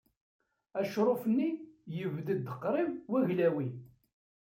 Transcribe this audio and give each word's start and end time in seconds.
Acṛuf-nni 0.79 1.49
yebded 1.95 2.43
qrib 2.61 2.91
waglawi. 3.11 3.67